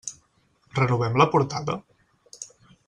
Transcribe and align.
Renovem 0.79 1.21
la 1.23 1.29
portada? 1.37 1.79